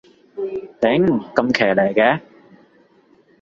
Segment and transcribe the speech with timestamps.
[0.79, 2.19] 頂，咁騎呢嘅